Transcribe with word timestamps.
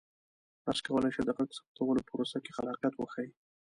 تاسو 0.63 0.81
کولی 0.87 1.11
شئ 1.15 1.21
د 1.25 1.29
غږ 1.37 1.49
ثبتولو 1.57 1.99
په 2.05 2.09
پروسه 2.11 2.37
کې 2.43 2.55
خلاقیت 2.57 2.93
وښایئ. 2.95 3.29